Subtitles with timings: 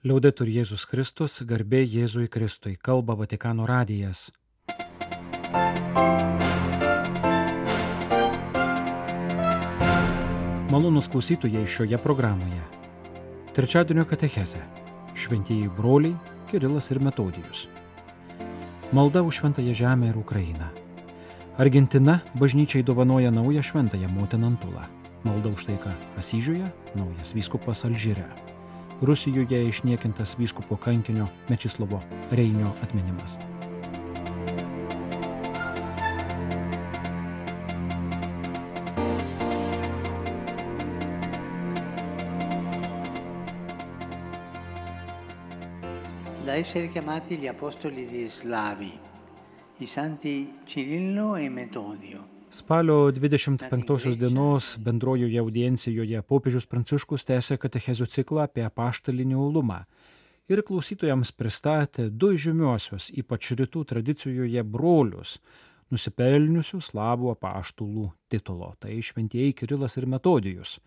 [0.00, 4.30] Liaudetur Jėzus Kristus, garbė Jėzui Kristui, kalba Vatikano radijas.
[10.72, 12.62] Malonus klausytojai šioje programoje.
[13.52, 14.62] Trečiadienio katecheze.
[15.12, 16.16] Šventieji broliai
[16.48, 17.66] Kirilas ir Metodijus.
[18.96, 20.70] Malda už šventąją žemę ir Ukrainą.
[21.58, 24.80] Argentina bažnyčiai dovanoja naują šventąją motiną Antulą.
[25.24, 28.49] Malda už taiką Asyžiuje, naujas vyskupas Alžyre.
[29.00, 33.38] Rusijoje išniekintas vyskupo kankinio Mečislovo Reinio atminimas.
[46.50, 48.98] da essere chiamati gli apostoli di Slavi,
[49.76, 52.39] i santi Cirillo e Metodio.
[52.52, 59.76] Spalio 25 dienos bendrojoje audiencijoje popiežius Pranciškus tęsė katechezių ciklą apie apaštalinį uolumą
[60.50, 65.36] ir klausytojams pristatė du žymiuosius, ypač rytų tradicijoje brolius,
[65.94, 70.80] nusipelniusius slavų apaštulų titulo- tai šventieji Kirilas ir Metodijus.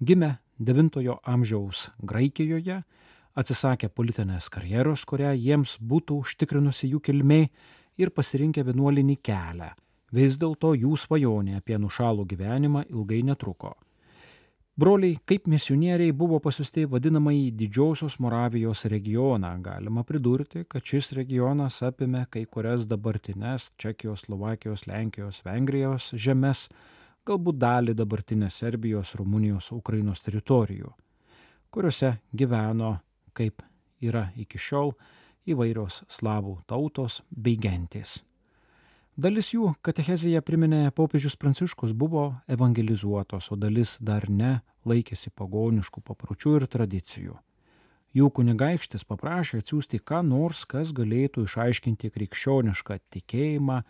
[0.00, 2.84] Gimė 9 amžiaus Graikijoje,
[3.34, 7.48] atsisakė politinės karjeros, kurią jiems būtų užtikrinusi jų kilmė
[7.98, 9.74] ir pasirinkę vienuolinį kelią.
[10.10, 13.76] Vis dėlto jų svajonė apie nušalų gyvenimą ilgai netruko.
[14.80, 19.50] Broliai kaip misionieriai buvo pasiusti vadinamai Didžiosios Moravijos regioną.
[19.62, 26.64] Galima pridurti, kad šis regionas apimė kai kurias dabartinės Čekijos, Slovakijos, Lenkijos, Vengrijos žemės,
[27.28, 30.94] galbūt dalį dabartinės Serbijos, Rumunijos, Ukrainos teritorijų,
[31.70, 32.94] kuriuose gyveno,
[33.36, 33.60] kaip
[34.00, 34.94] yra iki šiol,
[35.44, 38.22] įvairios slavų tautos bei gentys.
[39.18, 46.54] Dalis jų katechezėje priminė popiežius Pranciškus buvo evangelizuotos, o dalis dar ne laikėsi pagoniškų papročių
[46.60, 47.34] ir tradicijų.
[48.14, 53.82] Jų kunigaikštis paprašė atsiųsti ką nors, kas galėtų išaiškinti krikščionišką tikėjimą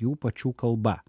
[0.00, 1.00] jų pačių kalba.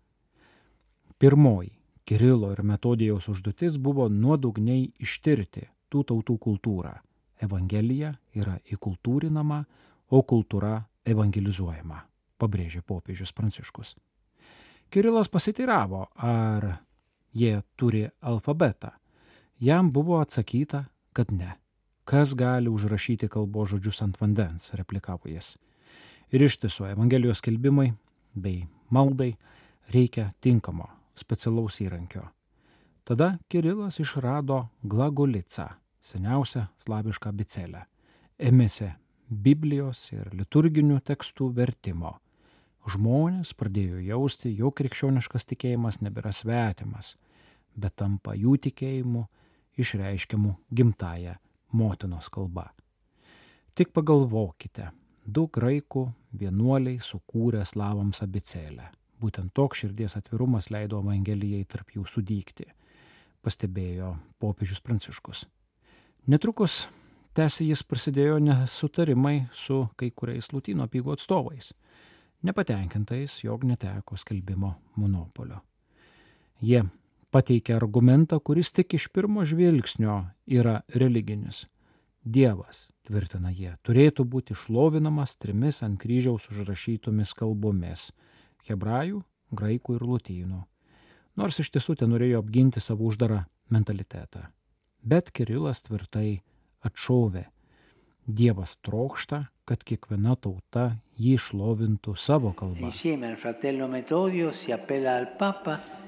[1.19, 1.75] Pirmoji
[2.08, 6.97] Kirilo ir Metodijaus užduotis buvo nuodugniai ištirti tų tautų kultūrą.
[7.44, 9.66] Evangelija yra įkultūrinama,
[10.08, 12.06] o kultūra evangelizuojama
[12.38, 13.96] pabrėžė popiežius Pranciškus.
[14.90, 16.78] Kirilas pasiteiravo, ar
[17.36, 18.94] jie turi alfabetą.
[19.59, 21.58] Jam buvo atsakyta, kad ne.
[22.06, 25.58] Kas gali užrašyti kalbos žodžius ant vandens, replikavo jis.
[26.31, 27.90] Ir iš tiesų Evangelijos skelbimai
[28.36, 29.34] bei maldai
[29.92, 32.24] reikia tinkamo, specialaus įrankio.
[33.08, 35.68] Tada Kirilas išrado glagolicą,
[36.04, 37.84] seniausią slavišką bicelę.
[38.40, 38.94] Ėmėsi
[39.28, 42.16] Biblijos ir liturginių tekstų vertimo
[42.94, 47.16] žmonės pradėjo jausti, jog krikščioniškas tikėjimas nebėra svetimas,
[47.75, 49.25] bet tampa jų tikėjimu
[49.78, 51.38] išreiškiamu gimtają
[51.78, 52.70] motinos kalba.
[53.78, 54.90] Tik pagalvokite,
[55.25, 58.90] du graikų vienuoliai sukūrė slavams abicelę.
[59.22, 62.68] Būtent toks širdies atvirumas leido Evangelijai tarp jų sudygti,
[63.46, 65.46] pastebėjo popiežius Pranciškus.
[66.30, 66.86] Netrukus
[67.38, 71.74] tęsė jis prasidėjo nesutarimai su kai kuriais Lutino apygų atstovais
[72.44, 75.62] nepatenkintais, jog neteko skelbimo monopolio.
[76.62, 76.84] Jie
[77.31, 81.66] pateikia argumentą, kuris tik iš pirmo žvilgsnio yra religinis.
[82.24, 88.12] Dievas, tvirtina jie, turėtų būti šlovinamas trimis ant kryžiaus užrašytomis kalbomis-
[88.68, 90.64] hebrajų, graikų ir lotynų.
[91.38, 94.48] Nors iš tiesų ten norėjo apginti savo uždarą mentalitetą.
[95.04, 96.42] Bet Kirilas tvirtai
[96.84, 97.46] atšovė.
[98.28, 102.92] Dievas trokšta, kad kiekviena tauta jį šlovintų savo kalbą.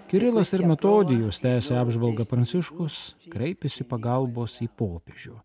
[0.10, 3.00] Kirilas ir Metodijus tęsė apžvalgą Pranciškus,
[3.32, 5.38] kreipėsi pagalbos į popiežių,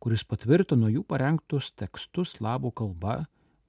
[0.00, 3.20] kuris patvirtino jų parengtus tekstus slavų kalba,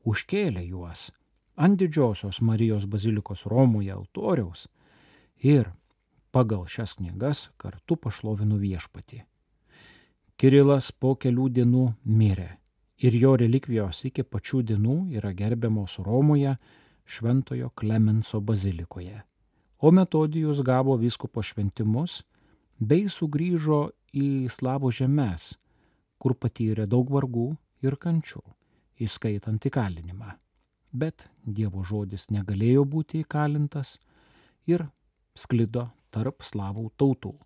[0.05, 1.09] užkėlė juos
[1.55, 4.67] ant didžiosios Marijos bazilikos Romoje altoriaus
[5.39, 5.71] ir
[6.35, 9.23] pagal šias knygas kartu pašlovino viešpatį.
[10.35, 11.81] Kirilas po kelių dienų
[12.11, 12.49] mirė
[12.99, 16.57] ir jo relikvijos iki pačių dienų yra gerbiamos Romoje
[17.07, 19.21] Šventojo Klemenso bazilikoje.
[19.79, 22.17] O Metodijus gavo vyskupo šventimus
[22.79, 23.79] bei sugrįžo
[24.11, 25.53] į slavų žemės,
[26.19, 27.47] kur patyrė daug vargų
[27.87, 28.43] ir kančių,
[29.07, 30.35] įskaitant įkalinimą.
[30.91, 34.01] Bet Dievo žodis negalėjo būti įkalintas
[34.67, 34.83] ir
[35.31, 37.37] sklido tarp slavų tautų.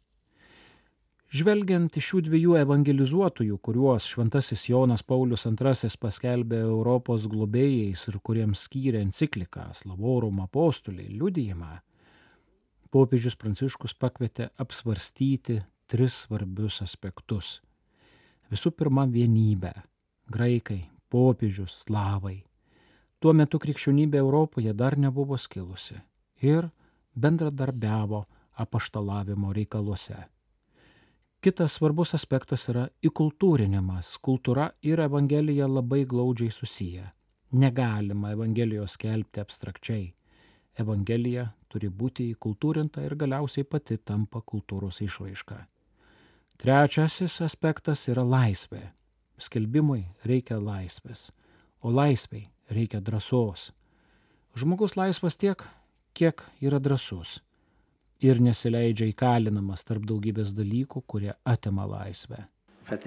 [1.30, 8.64] Žvelgiant iš šių dviejų evangelizuotojų, kuriuos šventasis Jonas Paulius II paskelbė Europos globėjais ir kuriems
[8.66, 11.70] skyrė encikliką Slavorum apostoliai liudijimą,
[12.90, 17.60] popiežius Pranciškus pakvietė apsvarstyti tris svarbius aspektus.
[18.50, 19.76] Visų pirma, vienybę
[20.34, 22.40] graikai, popiežius, slavai.
[23.22, 26.02] Tuo metu krikščionybė Europoje dar nebuvo skilusi
[26.42, 26.72] ir
[27.14, 28.26] bendradarbiavo
[28.66, 30.18] apaštalavimo reikaluose.
[31.39, 34.18] Kitas svarbus aspektas yra įkultūrinimas.
[34.19, 37.06] Kultūra ir Evangelija labai glaudžiai susiję.
[37.56, 40.09] Negalima Evangelijos skelbti abstrakčiai.
[40.83, 45.63] Evangelija turi būti įkultūrinta ir galiausiai pati tampa kultūros išraiška.
[46.59, 48.89] Trečiasis aspektas yra laisvė.
[49.39, 51.30] Skelbimui reikia laisvės,
[51.80, 53.69] o laisvei reikia drąsos.
[54.59, 55.63] Žmogus laisvas tiek,
[56.12, 57.39] kiek yra drąsus
[58.19, 62.45] ir nesileidžia įkalinamas tarp daugybės dalykų, kurie atima laisvę.
[62.89, 62.98] E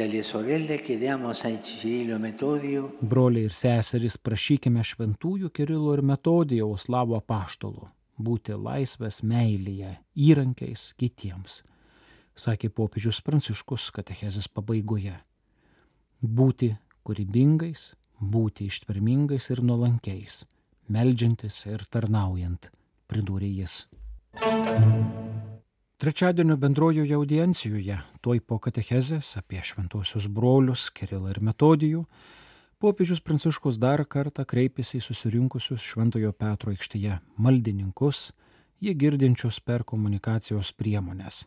[3.14, 7.88] Broliai ir seserys, prašykime šventųjų Kirilo ir Metodijaus slavo paštolų
[8.23, 11.62] būti laisvės meilėje, įrankiais kitiems,
[12.37, 15.17] sakė popiežius Pranciškus katechezės pabaigoje.
[16.23, 16.73] Būti
[17.06, 20.44] kūrybingais, būti ištvermingais ir nuolankiais,
[20.93, 22.70] meldžiantis ir tarnaujant,
[23.11, 23.87] pridūrė jis.
[26.02, 32.00] Trečiadienio bendrojoje audiencijoje, tuoj po katechezės apie šventosius brolius Kirilą ir Metodijų,
[32.82, 38.32] popiežius Pranciškus dar kartą kreipėsi į susirinkusius Šventojo Petro aikštėje maldininkus,
[38.82, 41.44] jie girdinčius per komunikacijos priemonės,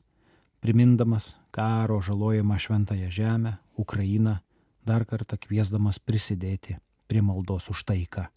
[0.63, 4.39] primindamas karo žalojimą Šventąją Žemę, Ukrainą,
[4.87, 6.79] dar kartą kviesdamas prisidėti
[7.11, 8.29] prie maldos už taiką.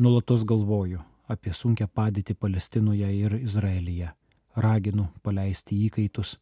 [0.00, 4.12] Nulatos galvoju apie sunkę padėtį Palestinoje ir Izraelyje
[4.56, 6.36] raginu paleisti įkaitus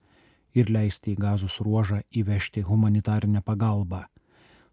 [0.55, 4.05] ir leisti į gazus ruožą įvežti humanitarinę pagalbą.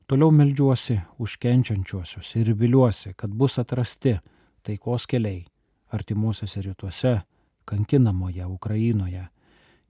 [0.07, 4.18] Toliau melžiuosi už kenčiančiuosius ir viliuosi, kad bus atrasti
[4.63, 5.45] taikos keliai
[5.92, 7.21] artimuosiuose rytuose,
[7.65, 9.27] kankinamoje Ukrainoje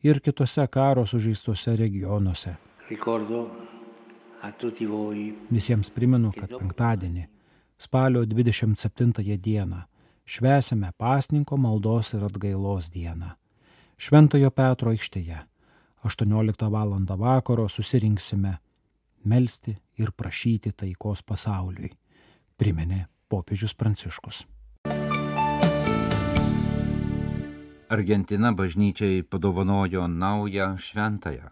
[0.04, 2.56] ir kitose karo sužeistuose regionuose.
[5.52, 7.28] Visiems primenu, kad penktadienį,
[7.78, 9.81] spalio 27 dieną,
[10.28, 13.32] švesime pasninko maldos ir atgailos dieną.
[13.98, 15.40] Šventojo Petro aikštėje
[16.04, 16.94] 18 val.
[17.18, 18.58] vakaro susirinksime
[19.24, 21.90] melstį ir prašyti taikos pasauliui,
[22.58, 24.46] priminė popiežius Pranciškus.
[27.90, 31.50] Argentina bažnyčiai padovanojo naują šventąją.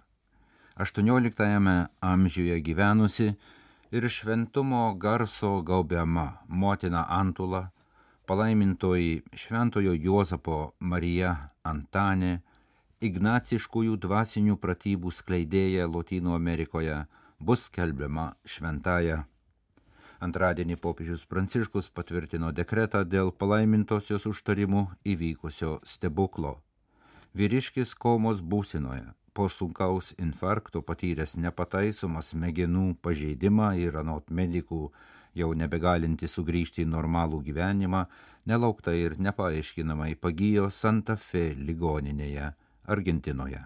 [0.75, 3.35] 18 amžiuje gyvenusi
[3.91, 7.69] ir šventumo garso gaubiama motina Antula
[8.27, 12.39] palaimintoji Šventojo Juozapo Marija Antanė,
[13.05, 17.03] ignaciškųjų dvasinių pratybų skleidėja Lotynų Amerikoje,
[17.39, 19.23] bus skelbiama šventąją.
[20.25, 26.57] Antradienį popiežius Pranciškus patvirtino dekretą dėl palaimintosios užtarimų įvykusio stebuklo.
[27.35, 34.85] Vyriškis komos būsinoje po sunkaus infarkto patyręs nepataisomą smegenų pažeidimą ir anot medikų
[35.35, 38.05] jau nebegalinti sugrįžti į normalų gyvenimą,
[38.49, 42.53] nelauktai ir nepaaiškinamai pagyjo Santa Fe ligoninėje
[42.95, 43.61] Argentinoje.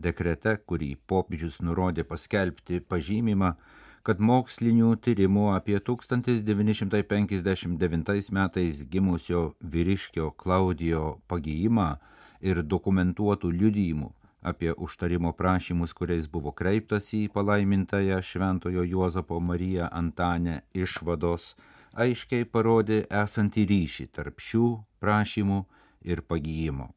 [0.00, 3.56] Dekrete, kurį popiežius nurodė paskelbti, pažymima,
[4.02, 11.98] kad mokslinių tyrimų apie 1959 metais gimusio vyriškio Klaudijo pagyjimą
[12.40, 20.60] ir dokumentuotų liudijimų apie užtarimo prašymus, kuriais buvo kreiptas į palaimintąją Šventojo Juozapo Mariją Antanę
[20.74, 21.54] išvados,
[21.92, 24.68] aiškiai parodė esantį ryšį tarp šių
[25.00, 25.64] prašymų
[26.08, 26.90] ir pagyjimo.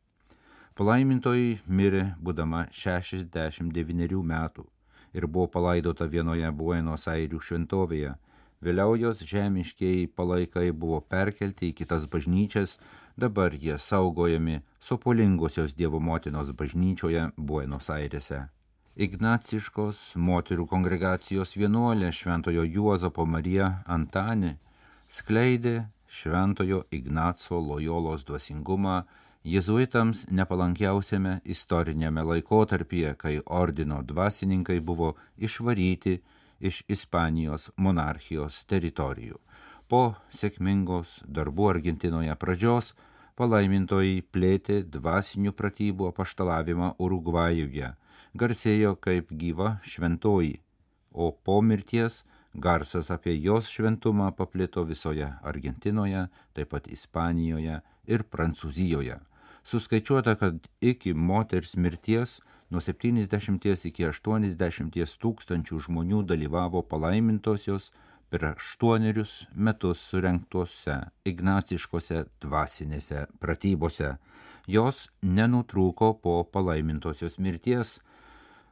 [0.74, 4.66] Palaimintoji mirė būdama 69 metų
[5.14, 8.16] ir buvo palaidota vienoje Buenos Airių šventovėje.
[8.64, 12.78] Vėliau jos žemiškiai palaikai buvo perkelti į kitas bažnyčias,
[13.18, 18.48] dabar jie saugojami Sopolingosios Dievo motinos bažnyčioje Buenos Airėse.
[18.96, 24.58] Ignaciškos moterų kongregacijos vienuolė Šventojo Juozapo Marija Antanė
[25.10, 29.04] skleidė Šventojo Ignaco Lojolos dvasingumą
[29.44, 36.20] jezuitams nepalankiausiame istorinėme laikotarpyje, kai ordino dvasininkai buvo išvaryti
[36.60, 39.40] iš Ispanijos monarchijos teritorijų.
[39.94, 42.88] Po sėkmingos darbų Argentinoje pradžios
[43.38, 47.92] palaimintoji plėtė dvasinių pratybų apaštalavimą Urugvajuje,
[48.34, 50.56] garsėjo kaip gyva šventoji,
[51.14, 52.24] o po mirties
[52.66, 56.24] garsas apie jos šventumą paplito visoje Argentinoje,
[56.58, 57.76] taip pat Ispanijoje
[58.10, 59.20] ir Prancūzijoje.
[59.62, 62.40] Suskaičiuota, kad iki moters mirties
[62.74, 67.92] nuo 70 iki 80 tūkstančių žmonių dalyvavo palaimintosios
[68.34, 70.96] per aštuonerius metus surenktuose
[71.30, 74.16] ignaciškose dvasinėse pratybose.
[74.66, 78.00] Jos nenutrūko po palaimintosios mirties.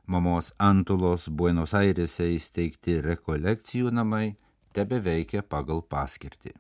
[0.07, 4.35] mamos Antulos Buenos Airėse įsteigti rekolekcijų namai
[4.73, 6.55] tebe veikia pagal paskirtį.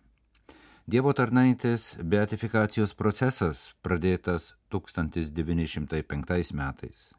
[0.85, 7.13] Dievo tarnaitės beatifikacijos procesas pradėtas 1905 metais.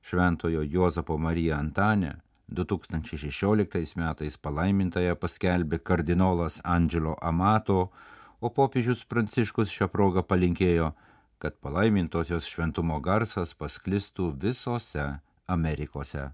[0.00, 2.14] Šventojo Jozapo Marija Antanė
[2.48, 7.90] 2016 metais palaimintąją paskelbė kardinolas Angelo Amato,
[8.40, 10.92] o popiežius Pranciškus šią progą palinkėjo,
[11.42, 15.06] kad palaimintosios šventumo garsas pasklistų visose
[15.46, 16.30] Amerikose.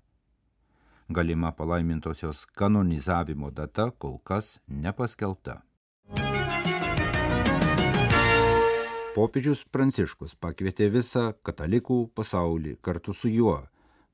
[1.09, 5.63] Galima palaimintosios kanonizavimo data kol kas nepaskelbta.
[9.13, 13.59] Popiežius Pranciškus pakvietė visą katalikų pasaulį kartu su juo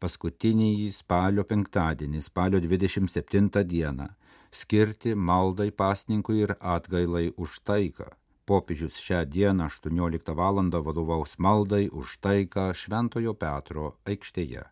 [0.02, 4.08] paskutinį spalio penktadienį, spalio 27 dieną,
[4.50, 8.08] skirti maldai pasninkui ir atgailai už taiką.
[8.48, 10.62] Popiežius šią dieną 18 val.
[10.86, 14.64] vadovaus maldai už taiką Šventojo Petro aikštėje.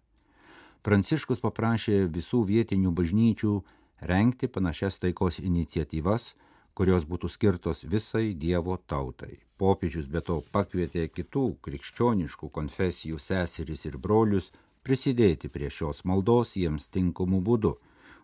[0.82, 3.52] Pranciškus paprašė visų vietinių bažnyčių
[4.00, 6.34] renkti panašias taikos iniciatyvas,
[6.76, 9.38] kurios būtų skirtos visai Dievo tautai.
[9.58, 14.52] Popiežius be to pakvietė kitų krikščioniškų konfesijų seseris ir brolius
[14.86, 17.72] prisidėti prie šios maldos jiems tinkamų būdų,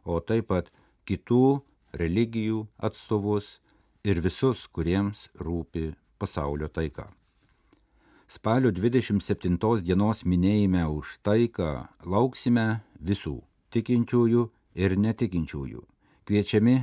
[0.07, 0.71] o taip pat
[1.09, 1.62] kitų
[1.99, 3.59] religijų atstovus
[4.07, 5.92] ir visus, kuriems rūpi
[6.23, 7.11] pasaulio taika.
[8.33, 11.71] Spalio 27 dienos minėjime už taiką
[12.09, 13.42] lauksime visų
[13.75, 14.47] tikinčiųjų
[14.81, 15.83] ir netikinčiųjų.
[16.25, 16.76] Kviečiami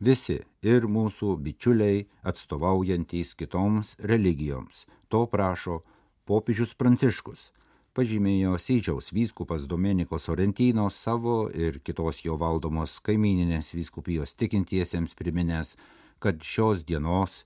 [0.00, 4.86] visi ir mūsų bičiuliai atstovaujantys kitoms religijoms.
[5.12, 5.82] To prašo
[6.24, 7.50] popiežius Pranciškus
[7.94, 15.76] pažymėjo Syčiaus vyskupas Domeniko Sorrentino savo ir kitos jo valdomos kaimininės vyskupijos tikintiesiems priminęs,
[16.18, 17.44] kad šios dienos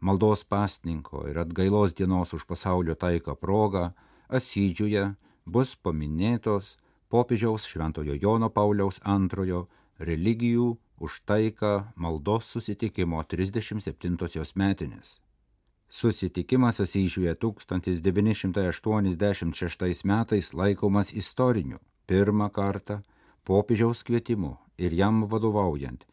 [0.00, 3.92] maldos pastninko ir atgailos dienos už pasaulio taiką proga
[4.32, 5.12] Asydžiuje
[5.44, 6.76] bus paminėtos
[7.12, 9.66] popiežiaus Šventojo Jono Pauliaus antrojo
[10.00, 10.72] religijų
[11.02, 15.21] už taiką maldos susitikimo 37-osios metinės.
[15.92, 23.02] Susitikimas Asyžiuje 1986 metais laikomas istoriniu, pirmą kartą
[23.44, 26.06] popiežiaus kvietimu ir jam vadovaujant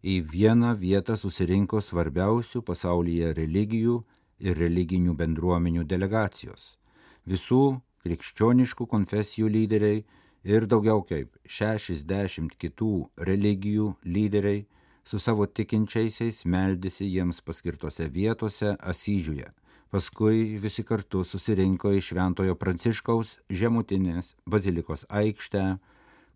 [0.00, 4.00] į vieną vietą susirinko svarbiausių pasaulyje religijų
[4.40, 6.80] ir religinių bendruomenių delegacijos.
[7.28, 10.04] Visų krikščioniškų konfesijų lyderiai
[10.48, 14.64] ir daugiau kaip 60 kitų religijų lyderiai
[15.08, 19.46] su savo tikinčiaisiais meldėsi jiems paskirtose vietose Asyžiuje.
[19.88, 25.64] Paskui visi kartu susirinko į Šventojo Pranciškaus žemutinės bazilikos aikštę,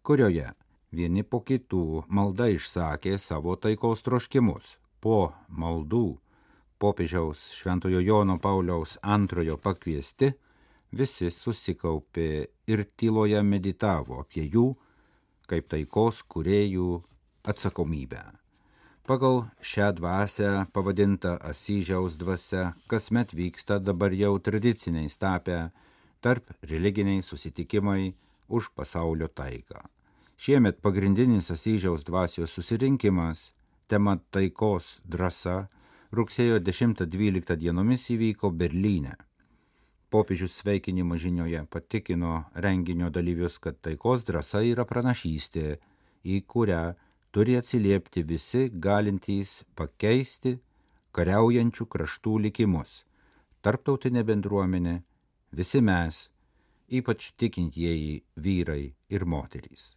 [0.01, 0.55] kurioje
[0.89, 4.79] vieni po kitų malda išsakė savo taikos troškimus.
[5.05, 6.17] Po maldų
[6.81, 10.33] popiežiaus Šventojo Jono Pauliaus antrojo pakviesti,
[10.97, 12.31] visi susikaupė
[12.73, 14.71] ir tyloje meditavo apie jų
[15.45, 17.03] kaip taikos kuriejų
[17.45, 18.31] atsakomybę.
[19.03, 25.71] Pagal šią dvasę pavadinta Asyžiaus dvasia kasmet vyksta dabar jau tradiciniais tapę
[26.21, 28.15] tarp religiniai susitikimai
[28.49, 29.83] už pasaulio taiką.
[30.39, 33.51] Šiemet pagrindinis Asyžiaus dvasios susirinkimas,
[33.91, 35.67] tema taikos drąsa,
[36.15, 39.17] rugsėjo 10-12 dienomis įvyko Berlyne.
[40.15, 45.81] Popiežius sveikinimo žinioje patikino renginio dalyvius, kad taikos drąsa yra pranašystė,
[46.23, 46.93] į kurią
[47.33, 50.59] turi atsiliepti visi galintys pakeisti
[51.17, 53.03] kariaujančių kraštų likimus.
[53.65, 54.95] Tarptautinė bendruomenė,
[55.57, 56.27] visi mes,
[56.93, 59.95] ypač tikintieji vyrai ir moterys.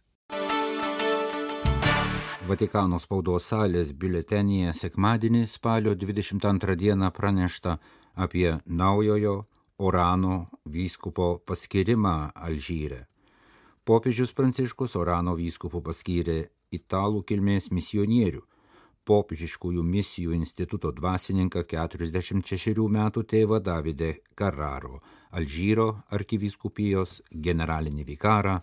[2.46, 7.76] Vatikano spaudos salės biuletenyje sekmadienį spalio 22 dieną pranešta
[8.14, 9.36] apie naujojo
[9.78, 13.02] Orano vyskupo paskirimą Alžyre.
[13.84, 16.38] Popiežius Pranciškus Orano vyskupu paskyrė
[16.74, 18.42] italų kilmės misionierių,
[19.06, 28.56] popiežiškųjų misijų instituto dvasininką 46 metų tėvą Davidę Carraro, Alžyro arkivyskupijos generalinį vikarą,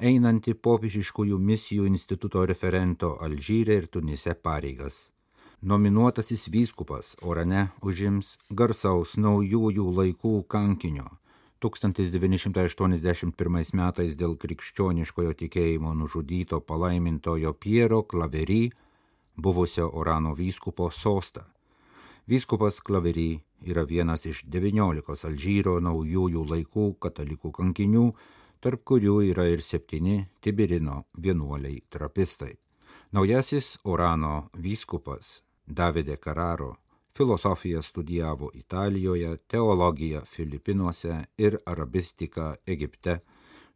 [0.00, 5.08] einantį popiežiškųjų misijų instituto referento Alžyre ir Tunise pareigas.
[5.62, 11.08] Nominuotasis vyskupas Orane užims garsaus naujųjų laikų kankinio
[11.58, 18.70] 1981 metais dėl krikščioniškojo tikėjimo nužudyto palaimintojo Piero Klavery,
[19.36, 21.42] buvusio Orano vyskupo sostą.
[22.28, 28.12] Vyskupas Klavery yra vienas iš 19 Alžyro naujųjų laikų katalikų kankinių,
[28.60, 32.54] tarp kurių yra ir septyni Tibirino vienuoliai trapistai.
[33.12, 36.76] Naujasis Orano vyskupas Davide Kararo
[37.18, 43.18] filosofiją studijavo Italijoje, teologiją Filipinuose ir arabistiką Egipte.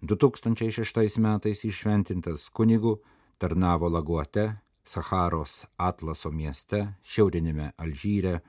[0.03, 3.01] 2006 metais išventintas kunigu,
[3.39, 4.53] tarnavo Laguote,
[4.85, 8.41] Saharos Atlaso mieste, šiaurinėme Alžyre,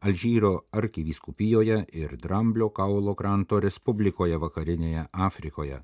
[0.00, 5.82] Alžyro arkivyskupijoje ir Dramblio kaulo kranto Respublikoje vakarinėje Afrikoje.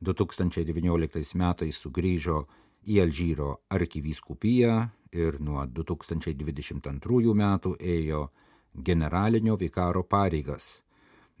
[0.00, 2.46] 2019 metais sugrįžo
[2.86, 4.76] į Alžyro arkivyskupiją
[5.12, 8.28] ir nuo 2022 metų ėjo
[8.74, 10.80] generalinio vikaro pareigas.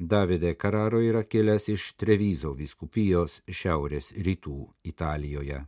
[0.00, 4.56] Davide Kararo yra kilęs iš Trevizo vyskupijos šiaurės rytų
[4.88, 5.60] Italijoje.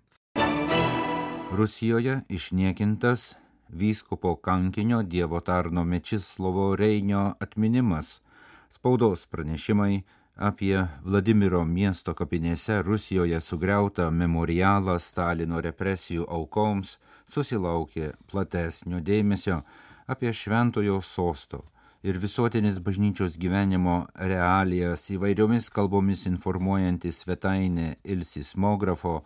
[1.53, 3.35] Rusijoje išniekintas
[3.69, 8.23] vyskupo kankinio Dievo tarno Mečislovo Reinio atminimas,
[8.69, 10.03] spaudos pranešimai
[10.37, 16.97] apie Vladimiro miesto kapinėse Rusijoje sugriautą memorialą Stalino represijų aukoms
[17.29, 19.63] susilaukė platesnio dėmesio
[20.07, 21.65] apie šventojo sosto
[22.03, 29.21] ir visuotinis bažnyčios gyvenimo realijas įvairiomis kalbomis informuojanti svetainė Ilsismografo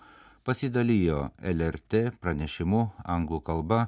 [0.45, 3.87] pasidalijo LRT pranešimu anglų kalba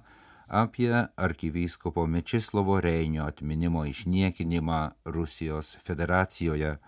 [0.48, 6.78] apie arkivyskupo Mečislovo Reinio atminimo išniekinimą Rusijos federacijoje.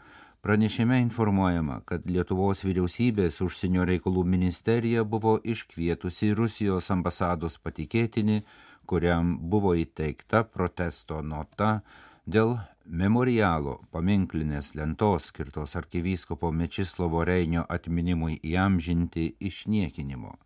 [0.40, 8.40] Pranešime informuojama, kad Lietuvos vyriausybės užsienio reikalų ministerija buvo iškvietusi Rusijos ambasados patikėtinį,
[8.86, 11.82] kuriam buvo įteikta protesto nota
[12.24, 20.38] dėl memorialo paminklinės lentos skirtos arkivyskupo Mečislovo Reinio atminimui įamžinti išniekinimo.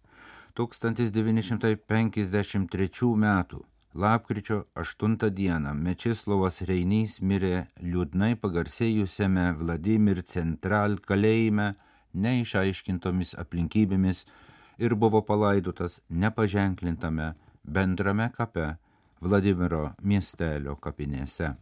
[0.55, 3.45] 1953 m.
[3.95, 5.59] lapkričio 8 d.
[5.75, 11.75] Mečislovas Reinys mirė liūdnai pagarsėjusiame Vladimir Central kalėjime
[12.15, 14.27] neišaiškintomis aplinkybėmis
[14.79, 17.35] ir buvo palaidotas nepaženklintame
[17.67, 18.79] bendrame kape
[19.21, 21.55] Vladimiro miestelio kapinėse.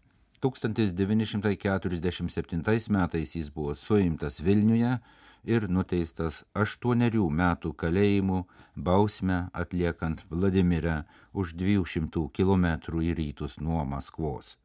[0.45, 4.99] 1947 metais jis buvo suimtas Vilniuje
[5.45, 8.47] ir nuteistas aštuonerių metų kalėjimu
[8.77, 12.67] bausmę atliekant Vladimire už 200 km
[13.02, 14.57] į rytus nuo Maskvos.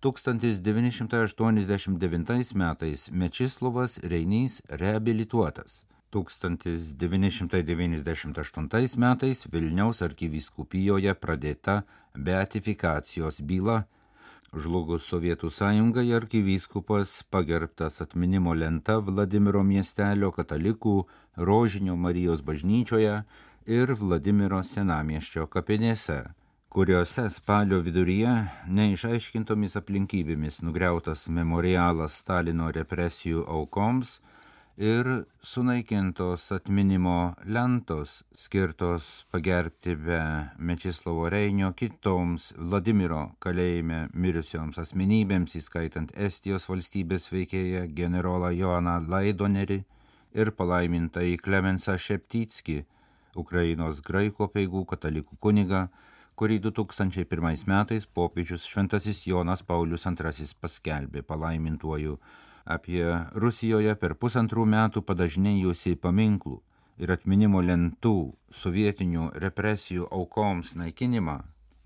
[0.00, 5.84] 1989 metais Mečislovas Reinys reabilituotas.
[6.10, 11.82] 1998 metais Vilniaus arkivyskupijoje pradėta
[12.14, 13.84] beatifikacijos byla
[14.56, 20.94] Žlugus Sovietų sąjungai arkivyskupas pagerbtas atminimo lenta Vladimiro miestelio katalikų
[21.36, 23.18] Rožinio Marijos bažnyčioje
[23.68, 26.16] ir Vladimiro senamieščio kapinėse,
[26.72, 28.32] kuriuose spalio viduryje
[28.72, 34.16] neišaiškintomis aplinkybėmis nugriautas memorialas Stalino represijų aukoms
[34.78, 40.20] ir sunaikintos atminimo lentos skirtos pagerbti be
[40.58, 49.82] Mečislovo Reinio kitoms Vladimiro kalėjime mirusioms asmenybėms, įskaitant Estijos valstybės veikėją generolą Joaną Laidonerį
[50.38, 52.84] ir palaimintą į Klemensą Šeptytskį,
[53.34, 55.88] Ukrainos graiko peigų katalikų kunigą,
[56.38, 62.20] kurį 2001 metais popiežius Šventasis Jonas Paulius II paskelbė palaimintuoju
[62.68, 63.04] apie
[63.34, 66.58] Rusijoje per pusantrų metų padažnėjusi paminklų
[66.98, 68.16] ir atminimo lentų
[68.54, 71.38] sovietinių represijų aukoms naikinimą,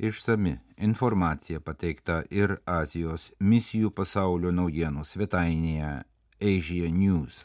[0.02, 5.94] išsami informacija pateikta ir Azijos misijų pasaulio naujienų svetainėje
[6.42, 7.44] Asia News.